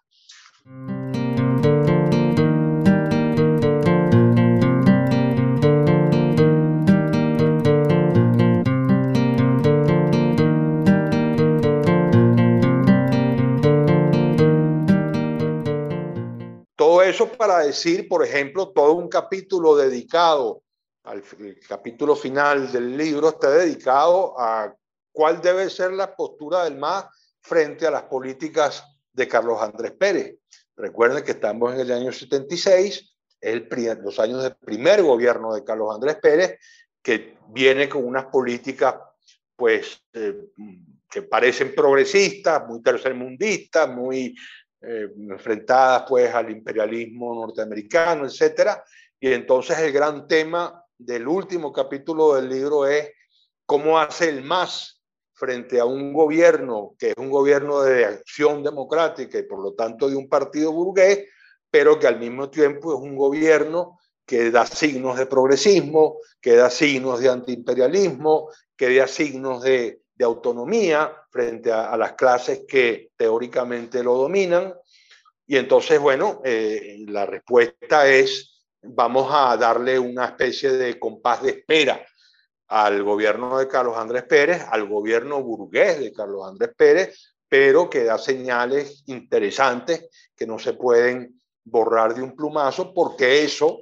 [17.10, 20.64] Eso para decir, por ejemplo, todo un capítulo dedicado
[21.04, 21.24] al
[21.68, 24.76] capítulo final del libro está dedicado a
[25.12, 27.06] cuál debe ser la postura del MAS
[27.42, 30.38] frente a las políticas de Carlos Andrés Pérez.
[30.76, 33.68] Recuerden que estamos en el año 76, el,
[34.04, 36.60] los años del primer gobierno de Carlos Andrés Pérez,
[37.02, 38.96] que viene con unas políticas
[39.56, 40.36] pues eh,
[41.10, 44.36] que parecen progresistas, muy tercermundistas, muy
[44.82, 48.84] eh, enfrentadas pues al imperialismo norteamericano, etcétera.
[49.20, 53.12] Y entonces el gran tema del último capítulo del libro es
[53.66, 55.02] cómo hace el MAS
[55.34, 60.10] frente a un gobierno que es un gobierno de acción democrática y por lo tanto
[60.10, 61.26] de un partido burgués,
[61.72, 66.70] pero que al mismo tiempo es un gobierno que da signos de progresismo, que da
[66.70, 74.16] signos de antiimperialismo, que da signos de, autonomía frente a, las clases que teóricamente lo
[74.16, 74.74] dominan.
[75.48, 81.52] Y entonces, bueno, eh, la respuesta es, vamos a darle una especie de compás de
[81.52, 82.06] espera
[82.68, 88.04] al gobierno de Carlos Andrés Pérez, al gobierno burgués de Carlos Andrés Pérez, pero que
[88.04, 93.80] da señales interesantes que no se pueden borrar de un plumazo porque eso,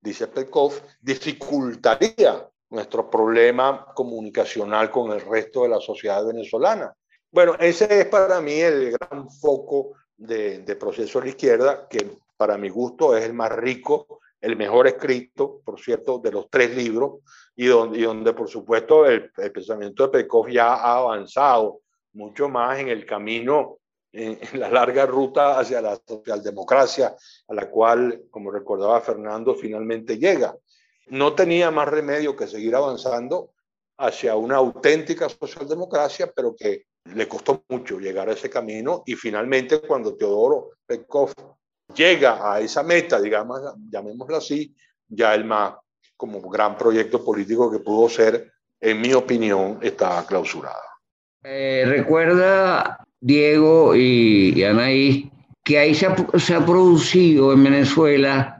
[0.00, 6.92] dice Petkov, dificultaría nuestro problema comunicacional con el resto de la sociedad venezolana.
[7.30, 12.18] Bueno, ese es para mí el gran foco de, de proceso de la izquierda, que
[12.36, 16.76] para mi gusto es el más rico el mejor escrito, por cierto, de los tres
[16.76, 17.20] libros,
[17.56, 21.80] y donde, donde por supuesto, el, pensamiento de Pekov ya ha avanzado
[22.12, 23.78] mucho más en el camino,
[24.12, 27.16] en, la larga ruta hacia la socialdemocracia,
[27.48, 30.54] a la cual, como recordaba Fernando, finalmente llega.
[31.08, 33.50] No tenía más remedio que seguir avanzando
[33.98, 39.80] hacia una auténtica socialdemocracia, pero que le costó mucho llegar a ese camino y finalmente
[39.80, 41.32] cuando Teodoro Pekov
[41.94, 44.74] llega a esa meta, digamos, llamémosla así,
[45.08, 45.74] ya el más
[46.16, 50.82] como gran proyecto político que pudo ser, en mi opinión, está clausurada.
[51.42, 55.30] Eh, recuerda, Diego y, Anaí,
[55.62, 58.53] que ahí se ha, producido en Venezuela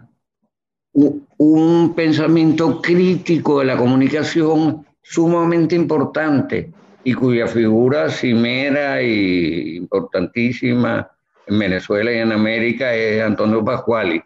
[0.95, 6.73] un, pensamiento crítico de la comunicación sumamente importante
[7.03, 11.11] y cuya figura cimera y importantísima
[11.47, 14.17] en Venezuela y en América es Antonio Pascuali.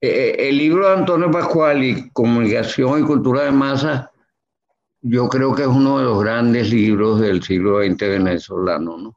[0.00, 4.10] Eh, eh, el libro de Antonio Pascuali, Comunicación y Cultura de Masa,
[5.02, 8.96] yo creo que es uno de los grandes libros del siglo XX venezolano.
[8.96, 9.16] ¿no?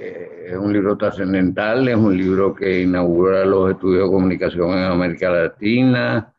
[0.00, 4.84] Eh, es un libro trascendental, es un libro que inaugura los estudios de comunicación en
[4.84, 6.32] América Latina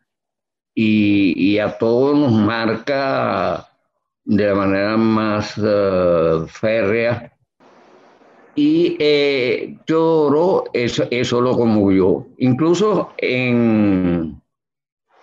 [0.73, 3.67] y, y a todos nos marca
[4.23, 5.55] de la manera más
[6.47, 7.33] férrea
[8.59, 9.77] y eh,
[10.73, 12.27] eso, eso lo conmovió.
[12.39, 14.41] Incluso en,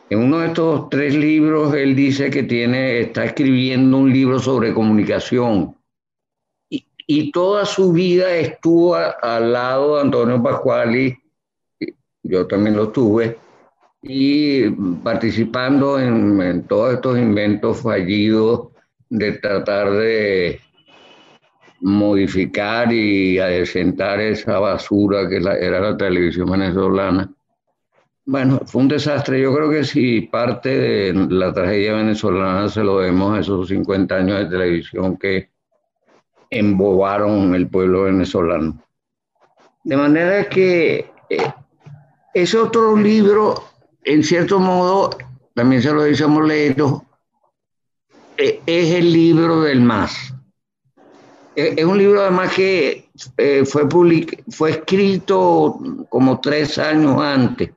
[0.09, 4.72] en uno de estos tres libros, él dice que tiene, está escribiendo un libro sobre
[4.72, 5.76] comunicación.
[7.07, 11.16] Y, toda su vida estuvo al lado de Antonio Pascuali,
[12.22, 13.38] yo también lo tuve,
[14.02, 14.68] y
[15.02, 18.68] participando en, en todos estos inventos fallidos
[19.09, 20.61] de tratar de
[21.80, 27.30] modificar y adecentar esa basura que era la televisión venezolana.
[28.24, 29.40] Bueno, fue un desastre.
[29.40, 34.16] Yo creo que si parte de la tragedia venezolana se lo debemos a esos 50
[34.16, 35.50] años de televisión que
[36.59, 38.82] embobaron el pueblo venezolano.
[39.84, 41.52] De manera que eh,
[42.34, 43.62] ese otro libro,
[44.04, 45.11] en cierto modo,
[45.54, 46.28] también se lo dice a
[48.38, 50.34] eh, es el libro del más
[51.54, 53.09] eh, es un libro además que
[53.64, 53.88] fue,
[54.50, 55.78] fue escrito
[56.11, 57.70] como tres años antes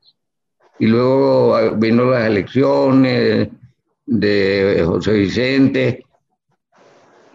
[0.79, 3.47] y luego ah, vino las elecciones
[4.05, 6.05] de José Vicente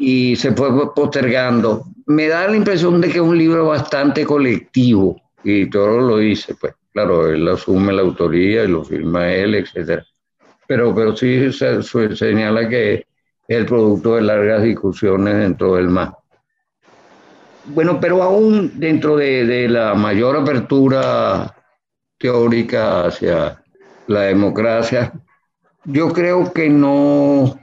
[0.05, 1.87] y se fue postergando.
[2.07, 6.55] Me da la impresión de que es un libro bastante colectivo y todo lo dice,
[6.61, 10.03] pues claro, él asume la autoría y lo firma él, etc.
[10.67, 13.05] Pero, pero sí se señala que es
[13.49, 16.13] el producto de largas discusiones dentro del MAS.
[17.67, 21.57] Bueno, pero aún dentro de, de la mayor apertura
[22.19, 23.63] teórica hacia
[24.07, 25.15] la democracia,
[25.85, 27.59] yo creo que no,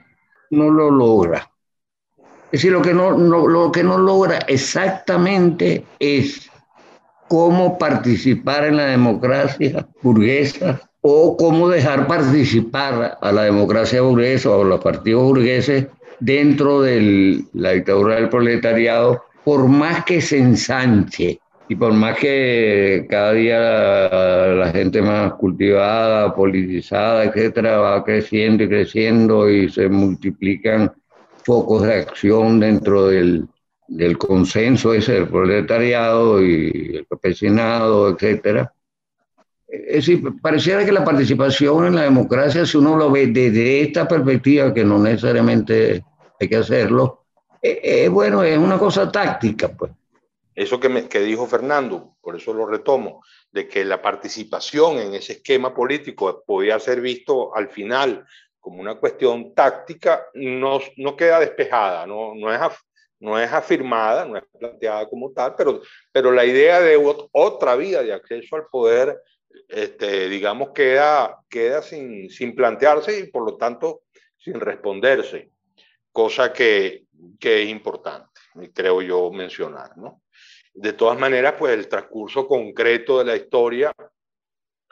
[0.50, 1.51] no lo logra.
[2.52, 6.50] Es decir, lo que no, lo que no logra exactamente es
[7.30, 14.62] cómo participar en la democracia burguesa o cómo dejar participar a la democracia burguesa o
[14.62, 15.88] a los partidos burgueses
[16.20, 21.40] dentro de la dictadura del proletariado, por más que se ensanche
[21.70, 28.68] y por más que cada día la, gente más cultivada, politizada, etcétera, va creciendo y
[28.68, 30.92] creciendo y se multiplican
[31.44, 33.48] focos de acción dentro del,
[33.88, 38.74] del consenso ese del proletariado y el campesinado, etcétera.
[39.68, 44.08] Es decir, pareciera que la participación en la democracia, si uno lo ve desde esta
[44.08, 46.04] perspectiva, que no necesariamente
[46.40, 47.26] hay que hacerlo,
[47.62, 49.92] es, eh, eh, bueno, es una cosa táctica, pues.
[50.54, 55.34] Eso que, que dijo Fernando, por eso lo retomo, de que la participación en ese
[55.34, 58.26] esquema político podía ser visto al final
[58.62, 62.62] como una cuestión táctica, no, no queda despejada, no, no, es,
[63.20, 65.82] no es afirmada, no es planteada como tal, pero,
[66.12, 66.98] pero la idea de
[67.32, 69.20] otra vía de acceso al poder,
[69.68, 74.04] este, digamos, queda, queda sin, sin plantearse y por lo tanto
[74.38, 75.52] sin responderse,
[76.12, 77.06] cosa que,
[77.40, 78.40] que es importante,
[78.74, 80.22] creo yo mencionar, ¿no?
[80.74, 83.94] De todas maneras, pues el transcurso concreto de la historia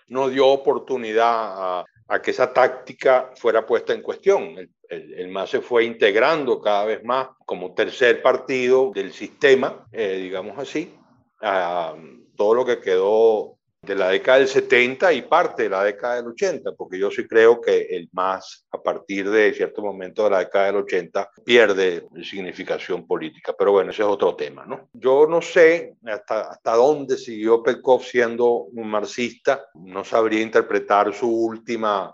[0.08, 1.86] no dio oportunidad a,
[2.18, 4.58] que esa táctica fuera puesta en cuestión.
[4.58, 10.18] El, el, MAS se fue integrando cada vez más como tercer partido del sistema, eh,
[10.18, 10.96] digamos así,
[11.42, 11.94] a
[12.36, 16.28] todo lo que quedó de la década del 70 y parte de la década del
[16.28, 20.40] 80, porque yo sí creo que el más a partir de cierto momento de la
[20.40, 23.56] década del 80 pierde significación política.
[23.58, 24.90] Pero bueno, ese es otro tema, ¿no?
[24.94, 31.28] Yo no sé hasta, hasta dónde siguió Pelkov siendo un marxista, no sabría interpretar su
[31.28, 32.14] última,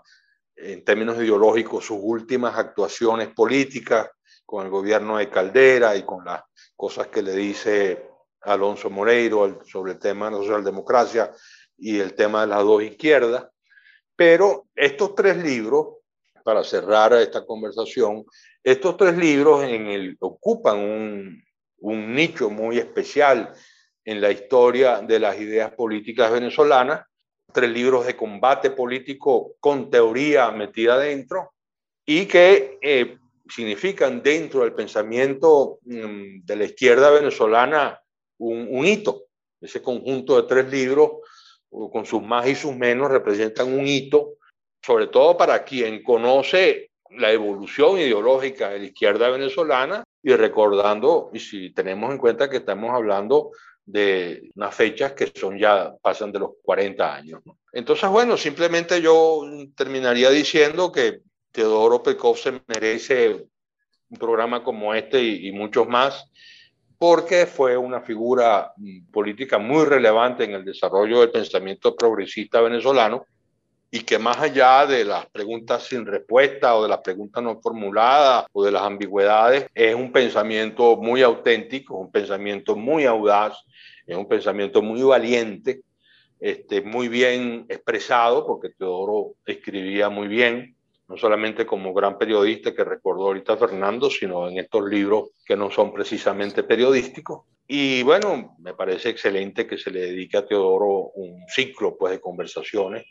[0.54, 4.08] en términos ideológicos, sus últimas actuaciones políticas
[4.46, 6.42] con el gobierno de Caldera y con las
[6.76, 8.06] cosas que le dice
[8.42, 11.32] Alonso Moreiro sobre el tema de la socialdemocracia
[11.78, 13.46] y el tema de las dos izquierdas.
[14.14, 15.96] Pero estos tres libros,
[16.42, 18.24] para cerrar esta conversación,
[18.62, 21.44] estos tres libros en el, ocupan un,
[21.78, 23.52] un nicho muy especial
[24.04, 27.04] en la historia de las ideas políticas venezolanas,
[27.52, 31.52] tres libros de combate político con teoría metida dentro
[32.04, 33.18] y que eh,
[33.48, 38.00] significan dentro del pensamiento mm, de la izquierda venezolana
[38.38, 39.24] un, un, hito.
[39.60, 41.12] Ese conjunto de tres libros
[41.92, 44.34] con sus más y sus menos, representan un hito,
[44.82, 51.38] sobre todo para quien conoce la evolución ideológica de la izquierda venezolana y recordando, y
[51.38, 53.50] si tenemos en cuenta que estamos hablando
[53.84, 57.42] de unas fechas que son ya, pasan de los 40 años.
[57.72, 59.42] Entonces, bueno, simplemente yo
[59.76, 61.20] terminaría diciendo que
[61.52, 63.46] Teodoro Pekov se merece
[64.08, 66.28] un programa como este y, y muchos más
[66.98, 73.26] porque fue una figura mm, política muy relevante en el desarrollo del pensamiento progresista venezolano
[73.90, 78.46] y que más allá de las preguntas sin respuesta o de las preguntas no formuladas
[78.52, 83.56] o de las ambigüedades, es un pensamiento muy auténtico, un pensamiento muy audaz,
[84.06, 85.82] es un pensamiento muy valiente,
[86.40, 90.75] este, muy bien expresado, porque Teodoro escribía muy bien,
[91.08, 95.70] no solamente como gran periodista que recordó ahorita Fernando, sino en estos libros que no
[95.70, 97.44] son precisamente periodísticos.
[97.68, 102.20] Y bueno, me parece excelente que se le dedique a Teodoro un ciclo pues, de
[102.20, 103.04] conversaciones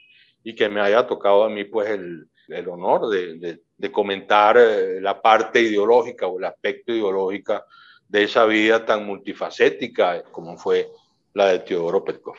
[0.44, 5.02] y que me haya tocado a mí pues, el, el honor de, de, comentar eh,
[5.02, 7.64] la parte ideológica o el aspecto ideológico
[8.08, 10.90] de esa vida tan multifacética como fue
[11.34, 12.38] la de Teodoro Petkov.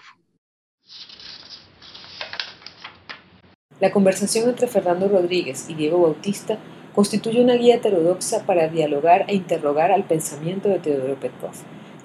[3.78, 6.56] La conversación entre Fernando Rodríguez y Diego Bautista
[6.94, 11.50] constituye una guía heterodoxa para dialogar e interrogar al pensamiento de Teodoro Petkov,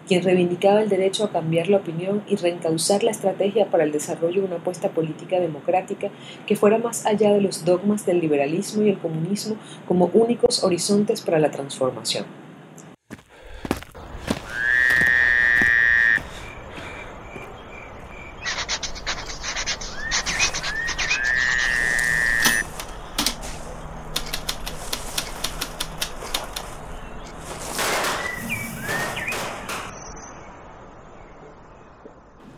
[0.06, 4.42] quien reivindicaba el derecho a cambiar la opinión y reencauzar la estrategia para el desarrollo
[4.42, 6.10] de una apuesta política democrática
[6.46, 9.56] que fuera más allá de los dogmas del liberalismo y el comunismo
[9.88, 12.26] como únicos horizontes para la transformación.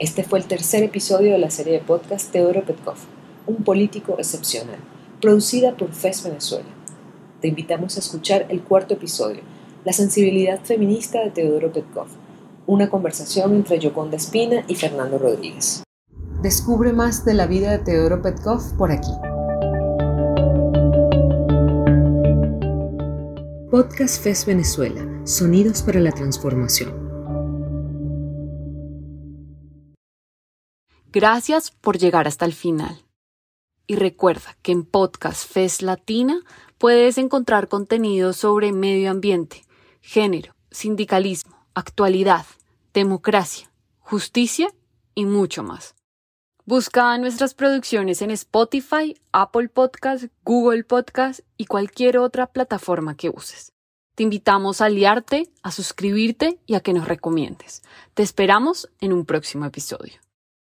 [0.04, 2.96] Este fue el tercer episodio de la serie de podcast Teodoro Petkov,
[3.46, 4.80] un político excepcional,
[5.22, 6.70] producida por FES Venezuela.
[7.40, 9.42] te invitamos a escuchar el cuarto episodio,
[9.86, 12.08] La sensibilidad feminista de Teodoro Petkov,
[12.66, 15.84] una conversación entre Yoconda Espina y Fernando Rodríguez.
[16.42, 19.14] Descubre más de la vida de Teodoro Petkov por aquí.
[23.70, 27.03] Podcast FES Venezuela, Sonidos para la Transformación.
[31.14, 32.98] Gracias por llegar hasta el final.
[33.86, 36.42] Y recuerda que en Podcast FES Latina
[36.80, 39.64] puedes encontrar contenido sobre medio ambiente,
[40.02, 42.48] género, sindicalismo, actualidad,
[42.96, 44.74] democracia, justicia
[45.14, 45.94] y mucho más.
[46.66, 53.72] Busca nuestras producciones en Spotify, Apple Podcast, Google Podcast y cualquier otra plataforma que uses.
[54.16, 57.84] Te invitamos a aliarte, a suscribirte y a que nos recomiendes.
[58.16, 60.23] Te esperamos en un próximo episodio.